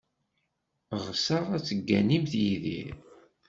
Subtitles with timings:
[1.05, 2.95] Ɣseɣ ad tegganimt Yidir.